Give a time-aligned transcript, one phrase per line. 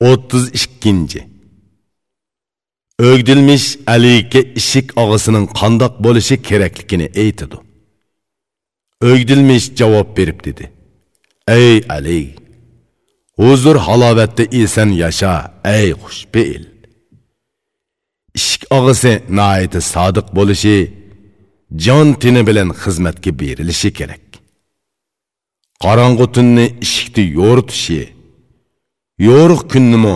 [0.00, 1.26] 32.
[2.98, 7.56] Ögdilmiş Aliga ishik og'asining qandoq bo'lishi kerakligini aytidi
[9.02, 10.72] o'gdilmish javob berib dedi.
[11.48, 12.34] Ey Ali,
[13.36, 16.64] huzur halovatda esan yasha, ey xushbeil.
[18.38, 20.78] Ishik og'asi naiti sodiq bo'lishi,
[21.84, 24.26] jon tini bilan xizmatga berilishi kerak.
[25.84, 28.00] qorong'u tunni ishikda yo'ritishi
[29.18, 30.14] yo'riq kunnimi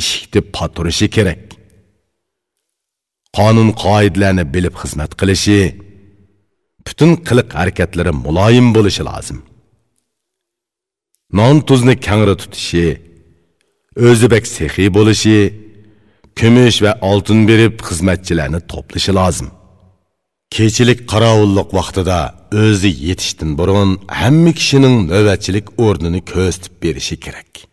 [0.00, 1.42] ishikni poturishi kerak.
[3.36, 5.60] Qonun qoidalarni bilib xizmat qilishi
[6.86, 9.38] butun qiliq harakatlari muloyim bo'lishi lozim.
[11.38, 12.86] Non tuzni kangri tutishi
[14.08, 15.38] o'zi bek sehiy bo'lishi
[16.38, 19.48] kumush va oltin berib xizmatchilarni to'plashi lozim.
[20.54, 22.18] Kechilik qorovulliq vaqtida
[22.64, 27.69] o'zi yetishdan burun hamma kishining navbatchilik o'rnini ko'rsatib berishi kerak.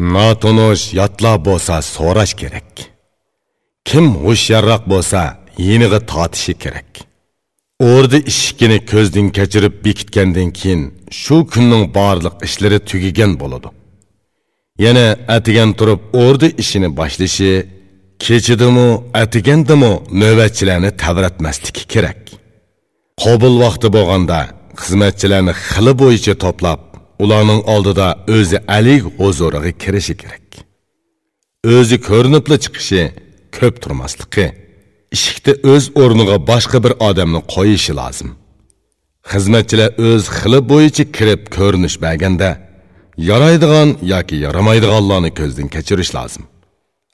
[0.00, 2.70] Notunush yotlar bo'lsa so'rash kerak.
[3.88, 5.20] Kim hushyorroq bo'lsa,
[5.68, 7.10] yeniga totishi kerak.
[7.80, 10.82] o'rdi ishikini ko'zdan kechirib bekitgandan keyin
[11.22, 13.68] shu kunning barliq ishlari tugagan bo'ladi.
[14.84, 17.52] Yana atigan turib o'rdi ishini boshlashi,
[18.24, 18.88] kechidimi,
[19.22, 22.20] atigandimi navbatchilarni tavratmasligi kerak.
[23.22, 24.38] Qabul vaqti bo'lganda
[24.82, 26.80] xizmatchilarni xili bo'yicha to'plab
[27.22, 30.46] ularning oldida o'zi alik huzuriga kirishi kerak.
[31.76, 33.02] O'zi ko'rinibli chiqishi
[33.56, 34.46] ko'p turmasligi
[35.14, 38.30] eshikda o'z o'rniga boshqa bir odamni qo'yishi lozim.
[39.32, 42.50] Xizmatchilar o'z xili bo'yicha kirib ko'rinish berganda
[43.30, 46.44] yaraydigan yoki yaramaydiganlarni ko'zdan kechirish lozim.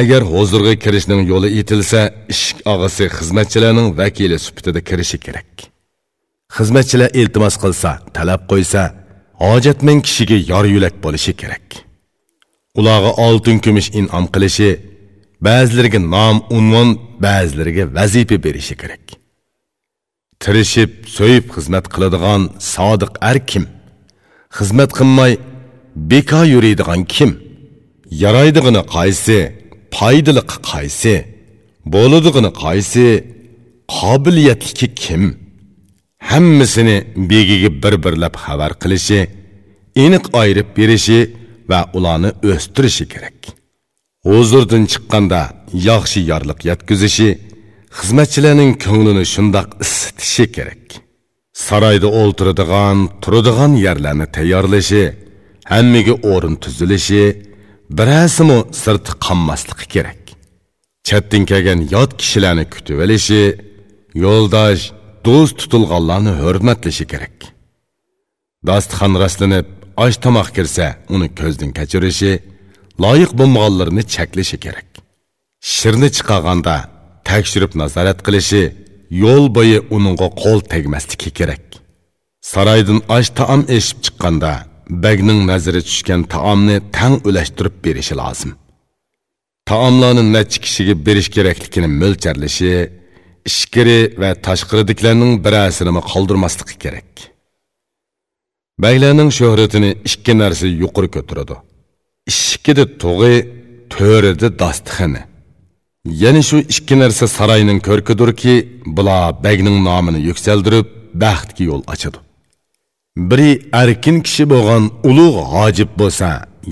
[0.00, 2.00] Agar huzurga kirishning yo'li etilsa
[2.32, 5.50] eshik og'asi xizmatchilarning vakili sifatida kirishi kerak.
[6.56, 8.82] Xizmatchilar iltimos qilsa talab qo'ysa
[9.44, 11.66] hojatmand kishiga yor yo'lak bo'lishi kerak.
[12.78, 14.70] Ularga oltin kumush in'om qilishi
[15.46, 16.88] ba'zilariga nom unvon
[17.24, 19.04] ba'zilariga vazifa berishi kerak.
[20.42, 22.42] Tirishib so'yib xizmat qiladigan
[22.74, 23.64] sodiq ar kim?
[24.58, 25.32] Xizmat qilmay
[26.10, 27.30] bekor yuradigan kim?
[28.22, 29.38] Yaraydig'ini qaysi
[29.96, 31.14] foydali qaysi
[31.94, 33.06] bo'ladig'ini qaysi
[33.96, 35.22] qobiliyatliki kim?
[36.30, 36.96] Hammasini
[37.30, 39.20] begiga bir birlab xabar qilishi
[40.04, 41.20] aniq ayirib berishi
[41.70, 43.38] va ularni o'stirishi kerak.
[44.28, 45.42] Huzurdan chiqqanda
[45.88, 47.28] yaxshi yorliq yetkazishi
[47.98, 50.84] xizmatchilarning ko'nglini shundoq isitishi kerak.
[51.66, 55.02] Saroyda o'ltiradigan turadigan yerlarni tayyorlashi
[55.72, 57.24] hammaga o'rin tuzilishi
[57.98, 60.22] birasimi sirti qonmasligi kerak.
[61.08, 63.42] Chatdan kelgan yot kishilarni kutib olishi
[64.24, 64.82] yo'ldosh
[65.26, 67.36] do'st tutilganlarni hurmatlashi kerak.
[68.68, 69.66] Dasturxon rastlanib
[70.04, 72.32] osh tomoq kirsa uni ko'zdan kechirishi
[73.04, 74.88] loyiq bo'lmaganlarni cheklashi kerak.
[75.74, 76.76] Shirni chiqarganda
[77.28, 78.62] tekshirib nazorat qilishi
[79.22, 81.64] yo'l bo'yi uningga qo'l tegmasligi kerak.
[82.52, 84.52] Saroydan osh taom eshib chiqqanda
[85.04, 88.52] bagning nazari tushgan taomni tang ulashtirib berishi lozim.
[89.70, 92.72] Taomlarni necha kishiga berish kerakligini mo'lcharlashi
[93.50, 97.10] ichkari va tashqiridagilarning birasini qoldirmasligi kerak.
[98.84, 101.56] Baylarning shuhratini ikki narsa yuqori ko'taradi.
[102.32, 103.36] Ishkida tug'i
[103.94, 105.22] to'rida dasturxoni
[106.22, 108.54] yana shu ikki narsa saroyning ko'rkidurki
[108.96, 110.86] bular bagning nomini yuksaldirib
[111.22, 112.18] baxtga yo'l ochadi.
[113.30, 113.50] Biri
[113.82, 116.28] erkin kishi bo'lgan ulug' hojib bo'lsa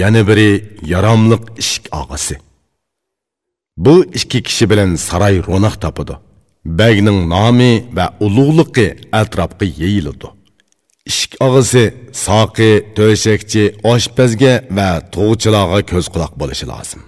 [0.00, 0.50] yana biri
[0.92, 2.36] yaromliq ishk og'asi
[3.84, 6.14] bu ikki kishi bilan saroy ro'naq topadi.
[6.80, 8.86] Bagning nomi va ulug'liqi
[9.20, 10.28] atrofga yeyiladi.
[11.10, 11.84] Ishik og'isi
[12.24, 17.02] soqi to'shakchi oshpazga va tug'chilarga ko'z quloq bo'lishi lozim.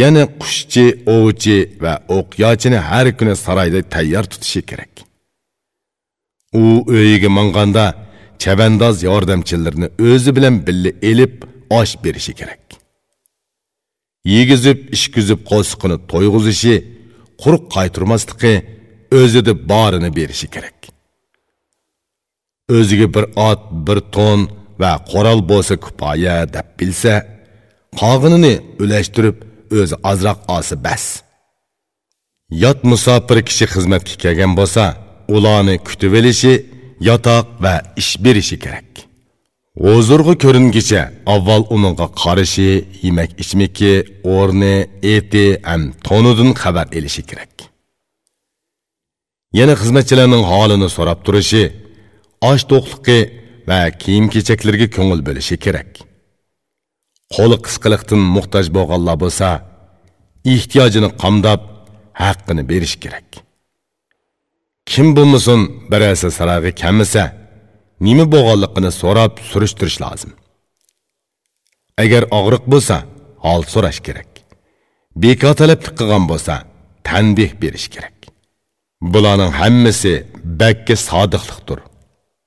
[0.00, 0.84] Yana qushchi
[1.16, 4.92] ovchi va o'qyochini har kuni saroyda tayyor tutishi kerak.
[6.62, 7.84] U uyiga manganda
[8.42, 11.34] chavandoz yordamchilarni o'zi bilan birga elib
[11.80, 12.64] osh berishi kerak.
[14.34, 16.74] Yegizib ishkizib qo'siqini to'yg'izishi
[17.42, 18.54] quruq qaytirmasligi
[19.20, 20.89] o'zida borini berishi kerak.
[22.76, 24.40] O'ziga bir ot bir to'n
[24.80, 27.14] va qoral bo'lsa kifoya deb bilsa
[28.00, 29.36] qog'inini ulashtirib
[29.78, 31.04] o'zi ozroq olsa bas.
[32.62, 34.84] Yot musofir kishi xizmatga kelgan bo'lsa
[35.34, 36.54] ularni kutib olishi
[37.08, 38.88] yotoq va ish berishi kerak.
[39.84, 41.02] Huzurga ko'ringicha
[41.34, 42.70] avval uningga qarashi
[43.04, 43.92] yemak ichmiki
[44.36, 44.74] o'rni
[45.14, 47.54] eti ham to'nidan xabar elishi kerak.
[49.58, 51.62] Yana xizmatchilarning holini so'rab turishi
[52.48, 53.18] osh to'qliqi
[53.68, 55.90] va kiyim kechaklarga ko'ngil bo'lishi kerak.
[57.34, 59.48] Qo'li qisqiliqdan muhtoj bo'lganlar bo'lsa
[60.54, 61.60] ehtiyojini qamdab
[62.22, 63.28] haqqini berish kerak.
[64.90, 65.60] Kim bo'lmasin
[65.92, 67.24] birasi sarag'i kamisa
[68.06, 70.32] nima bo'lganligini so'rab surishtirish lozim.
[72.02, 72.96] Agar og'riq bo'lsa
[73.44, 74.30] hol so'rash kerak.
[75.22, 76.54] Bekor talablik qilgan bo'lsa
[77.08, 78.16] tanbeh berish kerak.
[79.12, 80.12] Bularning hammasi
[80.60, 81.80] bakka sodiqliqdir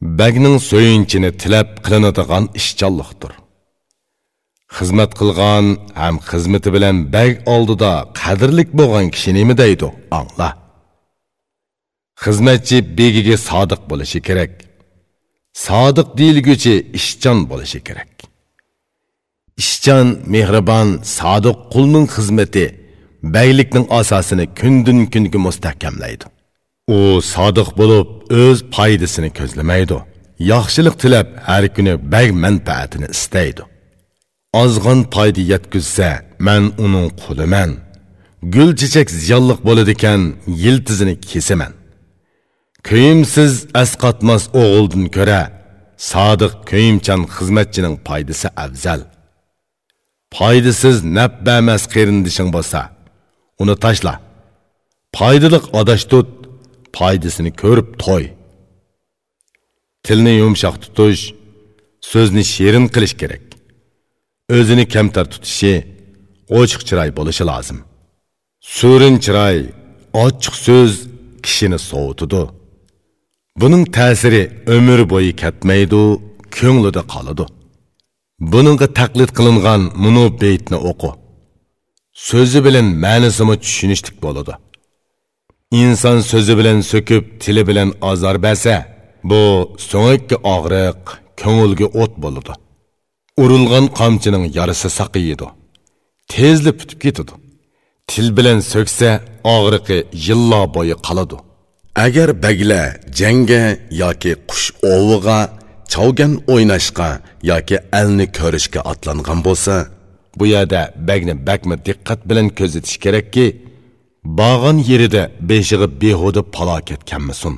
[0.00, 3.32] bagning so'yinchini тіләп qilinadigan ішчаллықтыр.
[4.76, 5.66] xizmat қылған,
[6.06, 10.50] әм xizmati bilan бәг алдыда қадірлік болған кішінемі дейді, аңла.
[12.22, 14.52] angla бегіге садық болышы керек.
[15.54, 18.08] Садық sodiq ішчан болышы керек.
[18.08, 18.18] kerak
[19.62, 22.66] ishchan mehribon sodiq qulning xizmati
[23.34, 26.24] baylikning asosini kundan kunga mustahkamlaydi
[26.96, 26.98] u
[27.34, 28.08] sodiq bo'lib
[28.42, 29.98] o'z foydasini ko'zlamaydi.
[30.52, 33.62] Yaxshilik tilab har kuni bag manfaatini istaydi.
[34.62, 36.10] Ozg'on foyda yetkazsa
[36.46, 37.70] man uning quliman.
[38.54, 40.22] Gul chechak ziyonliq bo'ladigan
[40.64, 41.72] yiltizini kesaman.
[42.88, 43.52] Kuyimsiz
[43.82, 45.42] asqatmas o'g'ildan ko'ra
[46.10, 49.00] sodiq kuyimchan xizmatchining foydasi afzal.
[50.36, 52.80] Foydasiz nab bermas qarindishing bo'lsa
[53.62, 54.14] uni tashla.
[55.16, 56.28] Foydaliq odash tut
[56.96, 58.24] foydasini ko'rib to'y.
[60.04, 61.22] Tilni yumshoq tutish
[62.10, 63.44] so'zni shirin qilish kerak.
[64.56, 65.74] O'zini kamtar tutishi
[66.60, 67.78] ochiq chiroy bo'lishi lozim.
[68.76, 69.58] Surin chiroy
[70.24, 70.92] ochiq so'z
[71.44, 72.42] kishini sovutidi
[73.60, 74.42] buning ta'siri
[74.76, 76.02] umr bo'yi ketmaydi
[76.58, 77.44] ko'nglida qoladi.
[78.52, 81.10] Buningga taqlid qilingan munu beytni o'qi.
[82.28, 84.52] So'zi bilan ma'nisini tushunishlik bo'ladi.
[85.70, 88.74] Inson so'zi bilan so'kib tili bilan ozor bersa
[89.30, 89.42] bu
[89.90, 91.02] so'ngakka og'riq
[91.40, 92.52] ko'ngilga o't bo'ladi
[93.42, 95.46] urilgan qamchining yarisi saqiydi.
[96.32, 97.34] Tezli putib ketadi
[98.10, 99.10] til bilan so'ksa
[99.56, 101.36] og'riqi yillo bo'yi qoladi
[102.04, 102.82] agar bagla
[103.20, 103.62] jangga
[104.02, 105.38] yoki qush oviga
[105.92, 107.10] chavgan o'ynashga
[107.50, 109.74] yoki alni ko'rishga otlangan bo'lsa
[110.38, 113.46] bu yerda bagni bakmi diqqat bilan ko'zatish kerakki
[114.24, 117.54] bog'an yerida beshig'i behuda palokatkanmisin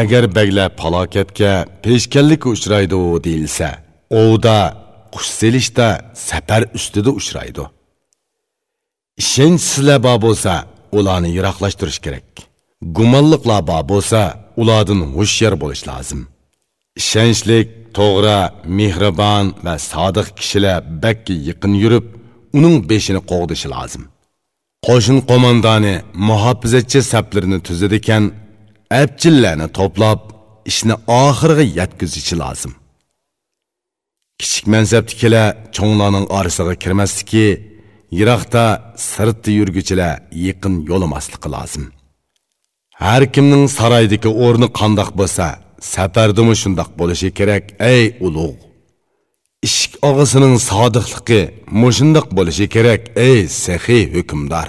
[0.00, 1.52] agar baglar palokatga
[1.84, 3.68] peshkanlikka uchraydi deyilsa
[4.22, 4.58] ovda
[5.14, 5.88] qush selishda
[6.28, 7.64] safar ustida uchraydi.
[9.22, 10.52] Ishonchsizlar bor bo'lsa
[10.98, 12.28] ularni yiroqlashtirish kerak.
[12.96, 14.20] Gumonliqlar bor bo'lsa
[14.60, 16.20] ulardan hushyor bo'lish lozim.
[17.00, 17.68] Ishonchlik
[17.98, 18.38] to'g'ri
[18.78, 22.06] mehribon va sodiq kishilar bakka yaqin yurib
[22.56, 24.04] uning beshini qo'g'dishi lozim.
[24.86, 25.94] Qo'shin qo'mondoni
[26.28, 28.24] muhofizatchi saplarini tuzadi ekan
[29.02, 30.20] abchillarni to'plab
[30.70, 32.72] ishni oxiriga yetkazishi lozim.
[34.40, 35.46] Kichik mansabdikilar
[35.76, 37.48] cho'nglarning orasiga kirmasligi
[38.18, 38.64] yiroqda
[39.10, 40.14] sirtda yurguchilar
[40.46, 41.84] yaqin yo'lamasligi lozim.
[43.02, 45.46] Har kimning saroydagi o'rni qandoq bo'lsa
[45.94, 48.63] safardimi shundoq bo'lishi kerak ey ulug'
[49.66, 51.42] ishik og'asining sodiqligi
[51.82, 54.68] mushundoq bo'lishi kerak ey saxiy hukmdor.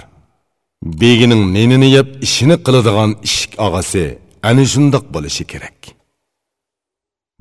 [1.01, 4.06] Begining nenini yeb ishini qiladigan ishik og'asi
[4.50, 5.80] ana shundoq bo'lishi kerak.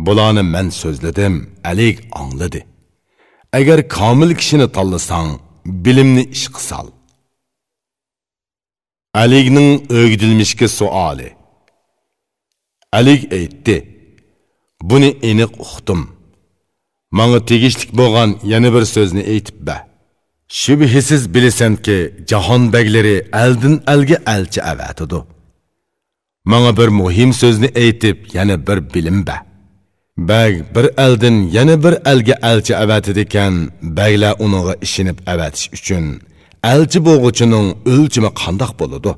[0.06, 1.34] Bularni man so'zladim
[1.70, 2.60] alik angladi
[3.58, 5.30] agar komil kishini tanlasang
[5.84, 6.86] bilimni ish qilsal
[9.22, 11.28] alikning o'gdilmishki suoli.
[12.98, 13.76] Alik aytdi
[14.90, 16.13] buni aniq uqdim.
[17.18, 19.76] Manga tegishlik bo'lgan yana bir so'zni aytib ba
[20.60, 21.98] shubhisiz bilasanki
[22.30, 25.18] jahon baglari aldin alga alchi avatidu
[26.50, 29.36] manga bir muhim so'zni aytib yana bir bilim ba
[30.16, 36.04] bag bir aldin yana bir alga alchi avatidi ekan baglar uniga ishinib avatish uchun
[36.72, 39.12] elchi bo'g'uchining o'lchimi qandoq bo'ladi